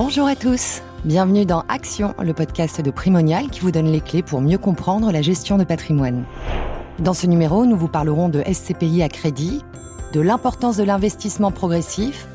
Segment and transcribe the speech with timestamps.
[0.00, 4.22] Bonjour à tous, bienvenue dans Action, le podcast de Primonial qui vous donne les clés
[4.22, 6.24] pour mieux comprendre la gestion de patrimoine.
[7.00, 9.60] Dans ce numéro, nous vous parlerons de SCPI à crédit,
[10.12, 12.28] de l'importance de l'investissement progressif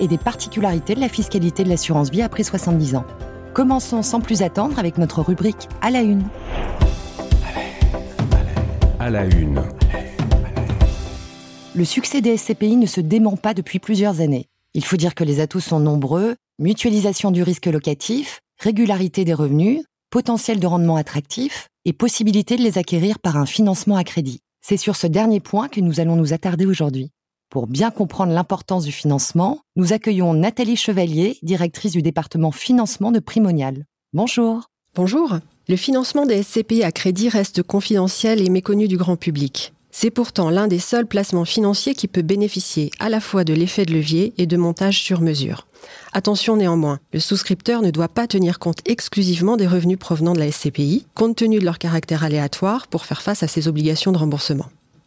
[0.00, 3.04] et des particularités de la fiscalité de l'assurance vie après 70 ans.
[3.52, 6.24] Commençons sans plus attendre avec notre rubrique à la une.
[8.98, 9.62] À la une.
[11.74, 14.46] Le succès des SCPI ne se dément pas depuis plusieurs années.
[14.72, 19.82] Il faut dire que les atouts sont nombreux, mutualisation du risque locatif, régularité des revenus,
[20.10, 24.40] potentiel de rendement attractif et possibilité de les acquérir par un financement à crédit.
[24.60, 27.10] C'est sur ce dernier point que nous allons nous attarder aujourd'hui.
[27.48, 33.20] Pour bien comprendre l'importance du financement, nous accueillons Nathalie Chevalier, directrice du département financement de
[33.20, 33.86] Primonial.
[34.12, 34.66] Bonjour.
[34.94, 35.38] Bonjour.
[35.66, 39.72] Le financement des SCPI à crédit reste confidentiel et méconnu du grand public.
[39.92, 43.84] C'est pourtant l'un des seuls placements financiers qui peut bénéficier à la fois de l'effet
[43.84, 45.66] de levier et de montage sur mesure.
[46.12, 50.50] Attention néanmoins, le souscripteur ne doit pas tenir compte exclusivement des revenus provenant de la
[50.50, 54.66] SCPI, compte tenu de leur caractère aléatoire pour faire face à ses obligations de remboursement.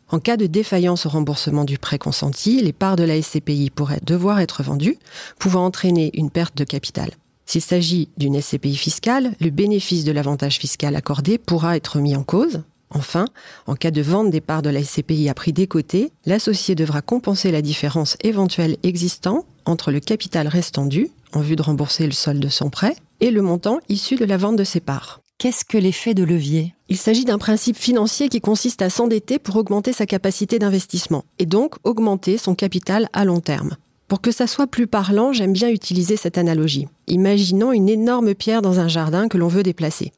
[0.09, 4.01] En cas de défaillance au remboursement du prêt consenti, les parts de la SCPI pourraient
[4.03, 4.97] devoir être vendues,
[5.39, 7.11] pouvant entraîner une perte de capital.
[7.45, 12.23] S'il s'agit d'une SCPI fiscale, le bénéfice de l'avantage fiscal accordé pourra être mis en
[12.23, 13.25] cause, Enfin,
[13.67, 17.51] en cas de vente des parts de la SCPI à prix décoté, l'associé devra compenser
[17.51, 22.39] la différence éventuelle existant entre le capital restant dû, en vue de rembourser le solde
[22.39, 25.21] de son prêt, et le montant issu de la vente de ses parts.
[25.39, 26.73] Qu'est-ce que l'effet de levier?
[26.89, 31.45] Il s'agit d'un principe financier qui consiste à s'endetter pour augmenter sa capacité d'investissement, et
[31.45, 33.75] donc augmenter son capital à long terme.
[34.07, 36.87] Pour que ça soit plus parlant, j'aime bien utiliser cette analogie.
[37.07, 40.11] Imaginons une énorme pierre dans un jardin que l'on veut déplacer.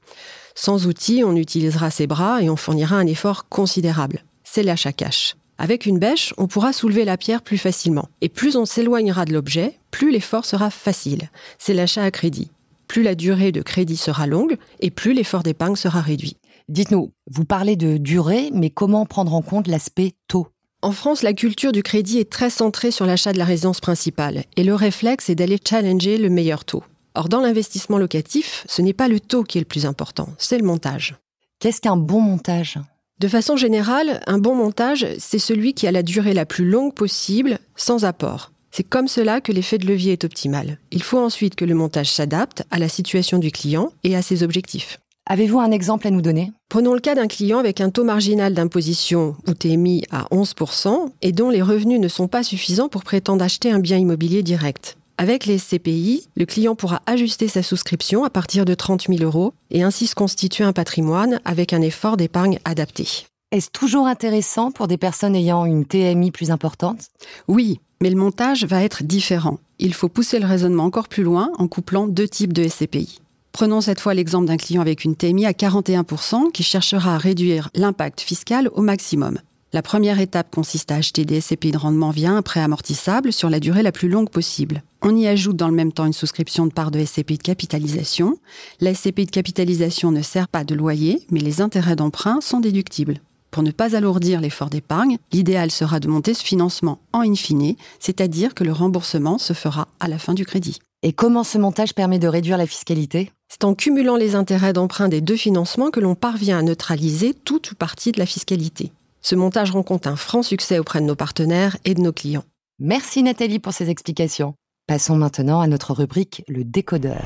[0.55, 4.23] Sans outils, on utilisera ses bras et on fournira un effort considérable.
[4.43, 5.35] C'est l'achat cash.
[5.57, 8.07] Avec une bêche, on pourra soulever la pierre plus facilement.
[8.21, 11.29] Et plus on s'éloignera de l'objet, plus l'effort sera facile.
[11.59, 12.51] C'est l'achat à crédit.
[12.87, 16.37] Plus la durée de crédit sera longue et plus l'effort d'épargne sera réduit.
[16.69, 20.47] Dites-nous, vous parlez de durée, mais comment prendre en compte l'aspect taux?
[20.81, 24.43] En France, la culture du crédit est très centrée sur l'achat de la résidence principale
[24.55, 26.83] et le réflexe est d'aller challenger le meilleur taux.
[27.15, 30.57] Or, dans l'investissement locatif, ce n'est pas le taux qui est le plus important, c'est
[30.57, 31.15] le montage.
[31.59, 32.77] Qu'est-ce qu'un bon montage?
[33.19, 36.93] De façon générale, un bon montage, c'est celui qui a la durée la plus longue
[36.93, 38.51] possible, sans apport.
[38.71, 40.79] C'est comme cela que l'effet de levier est optimal.
[40.91, 44.43] Il faut ensuite que le montage s'adapte à la situation du client et à ses
[44.43, 44.99] objectifs.
[45.27, 46.51] Avez-vous un exemple à nous donner?
[46.67, 51.31] Prenons le cas d'un client avec un taux marginal d'imposition ou TMI à 11% et
[51.31, 54.97] dont les revenus ne sont pas suffisants pour prétendre acheter un bien immobilier direct.
[55.17, 59.53] Avec les CPI, le client pourra ajuster sa souscription à partir de 30 000 euros
[59.71, 63.07] et ainsi se constituer un patrimoine avec un effort d'épargne adapté.
[63.51, 67.07] Est-ce toujours intéressant pour des personnes ayant une TMI plus importante?
[67.47, 69.59] Oui, mais le montage va être différent.
[69.79, 73.21] Il faut pousser le raisonnement encore plus loin en couplant deux types de SCPI.
[73.53, 77.69] Prenons cette fois l'exemple d'un client avec une TMI à 41% qui cherchera à réduire
[77.73, 79.39] l'impact fiscal au maximum.
[79.73, 83.49] La première étape consiste à acheter des SCPI de rendement via un prêt amortissable sur
[83.49, 84.83] la durée la plus longue possible.
[85.01, 88.37] On y ajoute dans le même temps une souscription de part de SCPI de capitalisation.
[88.79, 93.19] La SCPI de capitalisation ne sert pas de loyer, mais les intérêts d'emprunt sont déductibles.
[93.51, 97.75] Pour ne pas alourdir l'effort d'épargne, l'idéal sera de monter ce financement en in fine,
[97.99, 100.79] c'est-à-dire que le remboursement se fera à la fin du crédit.
[101.03, 103.31] Et comment ce montage permet de réduire la fiscalité?
[103.49, 107.71] C'est en cumulant les intérêts d'emprunt des deux financements que l'on parvient à neutraliser toute
[107.71, 108.91] ou partie de la fiscalité.
[109.27, 112.43] Ce montage rencontre un franc succès auprès de nos partenaires et de nos clients.
[112.77, 114.53] Merci Nathalie pour ces explications.
[114.85, 117.23] Passons maintenant à notre rubrique Le décodeur.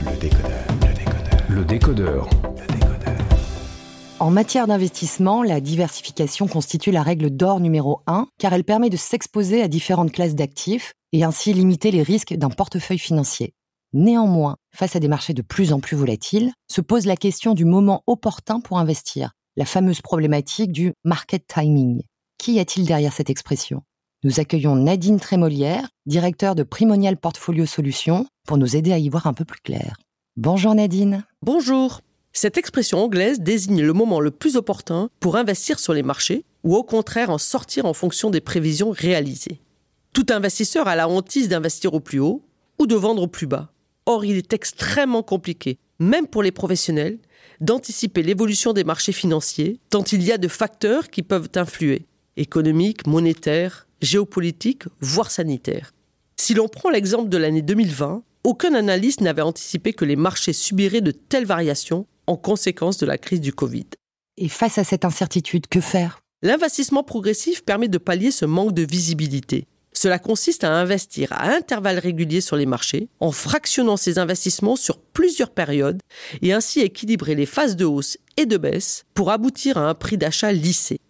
[0.00, 1.46] Le décodeur, le décodeur.
[1.48, 2.28] Le décodeur.
[2.58, 3.18] Le décodeur.
[4.18, 8.96] En matière d'investissement, la diversification constitue la règle d'or numéro 1 car elle permet de
[8.96, 13.54] s'exposer à différentes classes d'actifs et ainsi limiter les risques d'un portefeuille financier.
[13.92, 17.64] Néanmoins, face à des marchés de plus en plus volatiles, se pose la question du
[17.64, 22.02] moment opportun pour investir la fameuse problématique du market timing.
[22.38, 23.82] Qui a-t-il derrière cette expression?
[24.22, 29.26] Nous accueillons Nadine Trémolière, directeur de Primonial Portfolio Solutions, pour nous aider à y voir
[29.26, 29.96] un peu plus clair.
[30.36, 31.24] Bonjour Nadine.
[31.42, 32.02] Bonjour.
[32.32, 36.76] Cette expression anglaise désigne le moment le plus opportun pour investir sur les marchés ou
[36.76, 39.60] au contraire en sortir en fonction des prévisions réalisées.
[40.14, 42.44] Tout investisseur a la hantise d'investir au plus haut
[42.78, 43.72] ou de vendre au plus bas.
[44.06, 47.18] Or, il est extrêmement compliqué, même pour les professionnels,
[47.60, 52.06] d'anticiper l'évolution des marchés financiers, tant il y a de facteurs qui peuvent influer,
[52.36, 55.92] économiques, monétaires, géopolitiques, voire sanitaires.
[56.36, 61.00] Si l'on prend l'exemple de l'année 2020, aucun analyste n'avait anticipé que les marchés subiraient
[61.00, 63.86] de telles variations en conséquence de la crise du Covid.
[64.36, 66.20] Et face à cette incertitude, que faire?
[66.42, 69.66] L'investissement progressif permet de pallier ce manque de visibilité.
[70.00, 75.00] Cela consiste à investir à intervalles réguliers sur les marchés, en fractionnant ses investissements sur
[75.00, 76.00] plusieurs périodes
[76.40, 80.16] et ainsi équilibrer les phases de hausse et de baisse pour aboutir à un prix
[80.16, 81.00] d'achat lissé.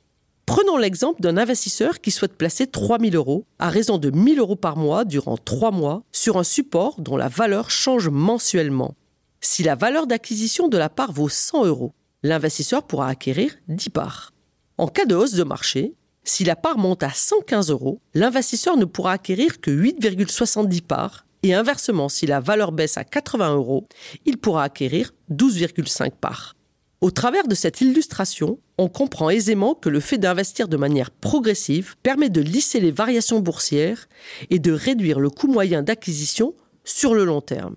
[0.46, 4.38] Prenons l'exemple d'un investisseur qui souhaite placer 3 000 euros à raison de 1 000
[4.38, 8.94] euros par mois durant 3 mois sur un support dont la valeur change mensuellement.
[9.43, 11.93] Si la valeur d'acquisition de la part vaut 100 euros,
[12.23, 14.32] l'investisseur pourra acquérir 10 parts.
[14.79, 15.93] En cas de hausse de marché,
[16.25, 21.55] si la part monte à 115 euros, l'investisseur ne pourra acquérir que 8,70 parts et
[21.55, 23.85] inversement, si la valeur baisse à 80 euros,
[24.25, 26.55] il pourra acquérir 12,5 parts.
[27.00, 31.94] Au travers de cette illustration, on comprend aisément que le fait d'investir de manière progressive
[32.03, 34.09] permet de lisser les variations boursières
[34.50, 36.55] et de réduire le coût moyen d'acquisition
[36.85, 37.76] sur le long terme.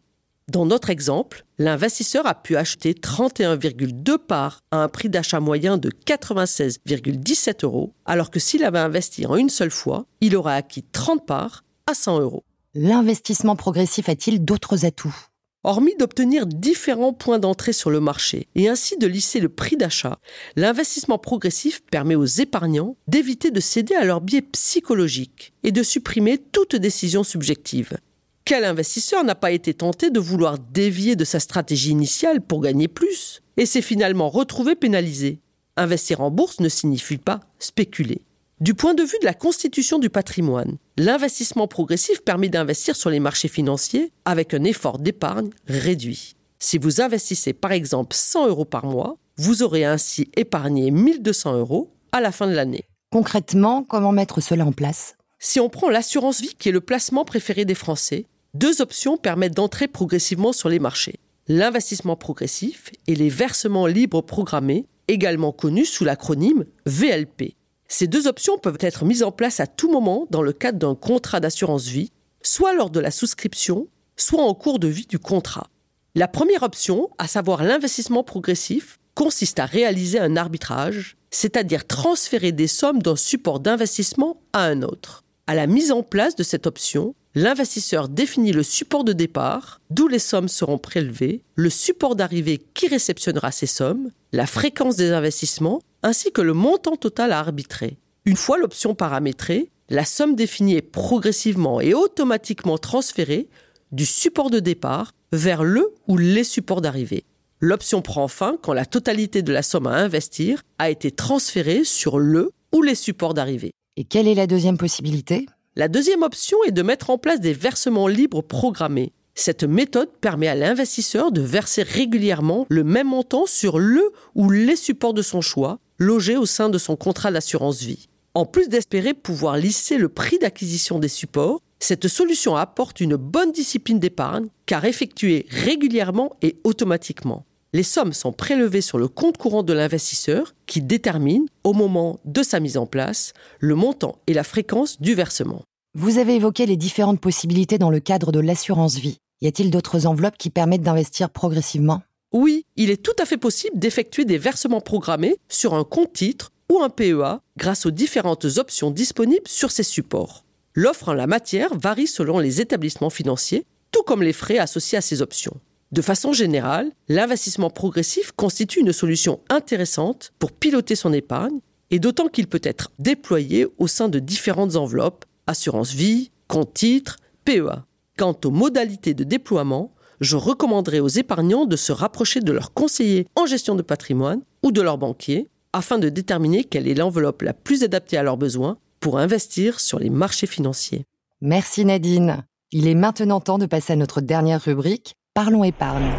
[0.51, 5.89] Dans notre exemple, l'investisseur a pu acheter 31,2 parts à un prix d'achat moyen de
[6.06, 11.25] 96,17 euros, alors que s'il avait investi en une seule fois, il aurait acquis 30
[11.25, 12.44] parts à 100 euros.
[12.74, 15.15] L'investissement progressif a-t-il d'autres atouts?
[15.63, 20.19] Hormis d'obtenir différents points d'entrée sur le marché et ainsi de lisser le prix d'achat,
[20.57, 26.39] l'investissement progressif permet aux épargnants d'éviter de céder à leur biais psychologique et de supprimer
[26.39, 27.97] toute décision subjective.
[28.46, 32.88] Quel investisseur n'a pas été tenté de vouloir dévier de sa stratégie initiale pour gagner
[32.88, 35.40] plus et s'est finalement retrouvé pénalisé?
[35.78, 38.22] Investir en bourse ne signifie pas spéculer.
[38.60, 43.20] Du point de vue de la constitution du patrimoine, l'investissement progressif permet d'investir sur les
[43.20, 46.36] marchés financiers avec un effort d'épargne réduit.
[46.60, 51.92] Si vous investissez par exemple 100 euros par mois, vous aurez ainsi épargné 1200 euros
[52.12, 52.86] à la fin de l'année.
[53.12, 55.16] Concrètement, comment mettre cela en place?
[55.44, 59.56] Si on prend l'assurance vie qui est le placement préféré des Français, deux options permettent
[59.56, 61.16] d'entrer progressivement sur les marchés.
[61.48, 67.56] L'investissement progressif et les versements libres programmés, également connus sous l'acronyme VLP.
[67.88, 70.94] Ces deux options peuvent être mises en place à tout moment dans le cadre d'un
[70.94, 72.12] contrat d'assurance vie,
[72.44, 75.72] soit lors de la souscription, soit en cours de vie du contrat.
[76.14, 82.68] La première option, à savoir l'investissement progressif, consiste à réaliser un arbitrage, c'est-à-dire transférer des
[82.68, 85.24] sommes d'un support d'investissement à un autre.
[85.51, 90.07] À la mise en place de cette option, l'investisseur définit le support de départ, d'où
[90.07, 95.81] les sommes seront prélevées, le support d'arrivée qui réceptionnera ces sommes, la fréquence des investissements
[96.03, 97.98] ainsi que le montant total à arbitrer.
[98.24, 103.50] Une fois l'option paramétrée, la somme définie est progressivement et automatiquement transférée
[103.92, 107.25] du support de départ vers le ou les supports d'arrivée.
[107.59, 112.19] L'option prend fin quand la totalité de la somme à investir a été transférée sur
[112.19, 113.74] le ou les supports d'arrivée.
[113.98, 115.48] Et quelle est la deuxième possibilité?
[115.76, 119.12] La deuxième option est de mettre en place des versements libres programmés.
[119.36, 124.78] Cette méthode permet à l'investisseur de verser régulièrement le même montant sur le ou les
[124.78, 128.08] supports de son choix, logés au sein de son contrat d'assurance vie.
[128.34, 133.52] En plus d'espérer pouvoir lisser le prix d'acquisition des supports, cette solution apporte une bonne
[133.52, 137.46] discipline d'épargne car effectuée régulièrement et automatiquement.
[137.73, 142.44] Les sommes sont prélevées sur le compte courant de l'investisseur qui détermine, au moment de
[142.44, 145.63] sa mise en place, le montant et la fréquence du versement.
[145.94, 149.19] Vous avez évoqué les différentes possibilités dans le cadre de l'assurance vie.
[149.39, 152.01] Y a-t-il d'autres enveloppes qui permettent d'investir progressivement?
[152.33, 156.51] Oui, il est tout à fait possible d'effectuer des versements programmés sur un compte titre
[156.69, 160.44] ou un PEA grâce aux différentes options disponibles sur ces supports.
[160.73, 165.01] L'offre en la matière varie selon les établissements financiers, tout comme les frais associés à
[165.01, 165.56] ces options.
[165.92, 172.30] De façon générale, l'investissement progressif constitue une solution intéressante pour piloter son épargne, et d'autant
[172.30, 177.86] qu'il peut être déployé au sein de différentes enveloppes assurance vie, compte titre, PEA.
[178.18, 183.28] Quant aux modalités de déploiement, je recommanderais aux épargnants de se rapprocher de leur conseiller
[183.36, 187.54] en gestion de patrimoine ou de leur banquier afin de déterminer quelle est l'enveloppe la
[187.54, 191.06] plus adaptée à leurs besoins pour investir sur les marchés financiers.
[191.42, 192.44] Merci Nadine.
[192.71, 196.11] Il est maintenant temps de passer à notre dernière rubrique, Parlons épargne.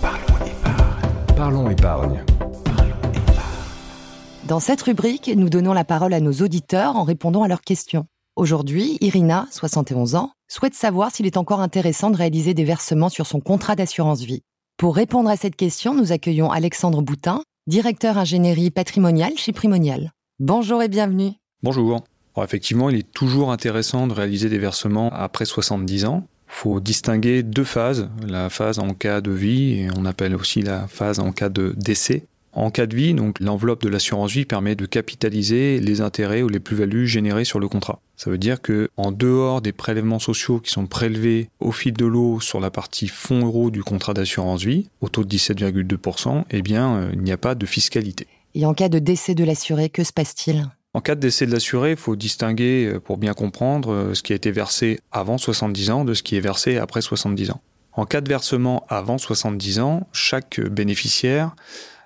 [0.00, 1.34] Parlons épargne.
[1.34, 2.24] Parlons épargne.
[4.46, 8.06] Dans cette rubrique, nous donnons la parole à nos auditeurs en répondant à leurs questions.
[8.36, 13.26] Aujourd'hui, Irina, 71 ans, souhaite savoir s'il est encore intéressant de réaliser des versements sur
[13.26, 14.42] son contrat d'assurance vie.
[14.76, 20.12] Pour répondre à cette question, nous accueillons Alexandre Boutin, directeur ingénierie patrimoniale chez Primonial.
[20.38, 21.32] Bonjour et bienvenue.
[21.64, 22.04] Bonjour.
[22.36, 26.28] Alors effectivement, il est toujours intéressant de réaliser des versements après 70 ans.
[26.50, 30.60] Il faut distinguer deux phases, la phase en cas de vie et on appelle aussi
[30.60, 32.24] la phase en cas de décès.
[32.52, 36.48] En cas de vie, donc l'enveloppe de l'assurance vie permet de capitaliser les intérêts ou
[36.48, 38.00] les plus-values générées sur le contrat.
[38.16, 42.04] Ça veut dire que en dehors des prélèvements sociaux qui sont prélevés au fil de
[42.04, 46.62] l'eau sur la partie fonds euros du contrat d'assurance vie, au taux de 17,2%, eh
[46.62, 48.26] bien, euh, il n'y a pas de fiscalité.
[48.54, 50.68] Et en cas de décès de l'assuré, que se passe-t-il?
[50.92, 54.22] En cas de décès de l'assuré, il faut distinguer, euh, pour bien comprendre, euh, ce
[54.24, 57.60] qui a été versé avant 70 ans de ce qui est versé après 70 ans.
[57.92, 61.54] En cas de versement avant 70 ans, chaque bénéficiaire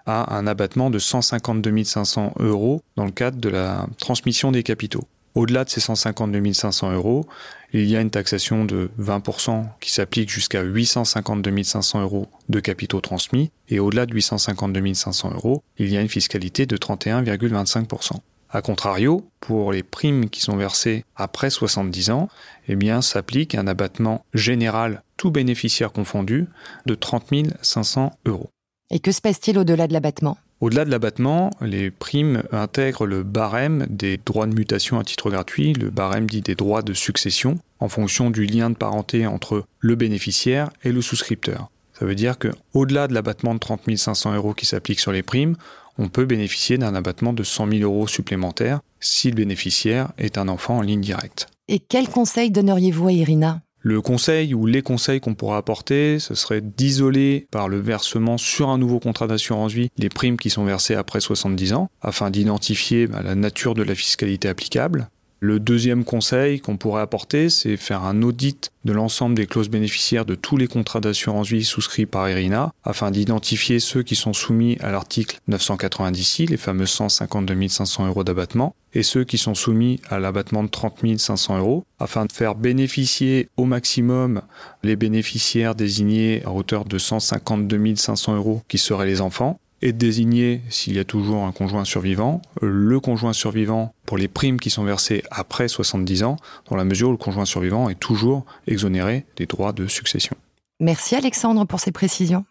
[0.04, 5.04] a un abattement de 152 500 euros dans le cadre de la transmission des capitaux.
[5.34, 7.26] Au-delà de ces 152 500 euros,
[7.72, 13.00] il y a une taxation de 20% qui s'applique jusqu'à 852 500 euros de capitaux
[13.00, 18.20] transmis, et au-delà de 852 500 euros, il y a une fiscalité de 31,25%.
[18.54, 22.28] A contrario, pour les primes qui sont versées après 70 ans,
[22.68, 26.46] eh bien, s'applique un abattement général, tout bénéficiaire confondu,
[26.86, 27.32] de 30
[27.62, 28.50] 500 euros.
[28.92, 30.38] Et que se passe-t-il au-delà de l'abattement?
[30.60, 35.72] Au-delà de l'abattement, les primes intègrent le barème des droits de mutation à titre gratuit,
[35.72, 39.96] le barème dit des droits de succession, en fonction du lien de parenté entre le
[39.96, 41.72] bénéficiaire et le souscripteur.
[41.98, 45.22] Ça veut dire que, au-delà de l'abattement de 30 500 euros qui s'applique sur les
[45.24, 45.56] primes,
[45.98, 50.48] on peut bénéficier d'un abattement de 100 000 euros supplémentaires si le bénéficiaire est un
[50.48, 51.48] enfant en ligne directe.
[51.68, 53.60] Et quel conseil donneriez-vous à Irina?
[53.86, 58.70] Le conseil ou les conseils qu'on pourra apporter, ce serait d'isoler par le versement sur
[58.70, 63.06] un nouveau contrat d'assurance vie les primes qui sont versées après 70 ans, afin d'identifier
[63.06, 65.10] bah, la nature de la fiscalité applicable.
[65.46, 70.24] Le deuxième conseil qu'on pourrait apporter, c'est faire un audit de l'ensemble des clauses bénéficiaires
[70.24, 74.78] de tous les contrats d'assurance vie souscrits par Irina, afin d'identifier ceux qui sont soumis
[74.80, 80.18] à l'article 990 les fameux 152 500 euros d'abattement, et ceux qui sont soumis à
[80.18, 84.40] l'abattement de 30 500 euros, afin de faire bénéficier au maximum
[84.82, 89.98] les bénéficiaires désignés à hauteur de 152 500 euros, qui seraient les enfants, et de
[89.98, 94.70] désigner, s'il y a toujours un conjoint survivant, le conjoint survivant pour les primes qui
[94.70, 96.36] sont versées après 70 ans,
[96.70, 100.36] dans la mesure où le conjoint survivant est toujours exonéré des droits de succession.
[100.80, 102.44] Merci Alexandre pour ces précisions.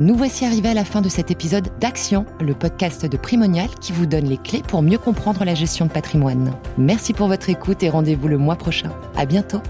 [0.00, 3.90] Nous voici arrivés à la fin de cet épisode d'Action, le podcast de Primonial qui
[3.90, 6.52] vous donne les clés pour mieux comprendre la gestion de patrimoine.
[6.76, 8.92] Merci pour votre écoute et rendez-vous le mois prochain.
[9.16, 9.60] À bientôt.